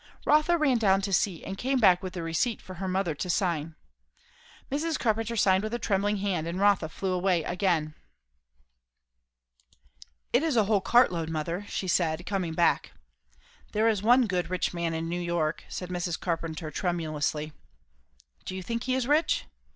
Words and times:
Rotha 0.25 0.57
ran 0.57 0.79
down 0.79 1.01
to 1.01 1.13
see, 1.13 1.43
and 1.43 1.59
came 1.59 1.77
back 1.77 2.01
with 2.01 2.13
the 2.13 2.23
receipt 2.23 2.59
for 2.59 2.73
her 2.81 2.87
mother 2.87 3.13
to 3.13 3.29
sign. 3.29 3.75
Mrs. 4.71 4.97
Carpenter 4.97 5.35
signed 5.35 5.63
with 5.63 5.75
a 5.75 5.77
trembling 5.77 6.17
hand, 6.17 6.47
and 6.47 6.59
Rotha 6.59 6.89
flew 6.89 7.11
away 7.13 7.43
again. 7.43 7.93
"It 10.33 10.41
is 10.41 10.55
a 10.55 10.63
whole 10.63 10.81
cart 10.81 11.11
load, 11.11 11.29
mother," 11.29 11.67
she 11.69 11.87
said 11.87 12.25
coming 12.25 12.53
back. 12.55 12.93
"There 13.73 13.87
is 13.87 14.01
one 14.01 14.25
good 14.25 14.49
rich 14.49 14.73
man 14.73 14.95
in 14.95 15.07
New 15.07 15.21
York," 15.21 15.65
said 15.69 15.89
Mrs. 15.89 16.19
Carpenter 16.19 16.71
tremulously. 16.71 17.53
"Do 18.43 18.55
you 18.55 18.63
think 18.63 18.85
he 18.85 18.95
is 18.95 19.05
rich?" 19.05 19.45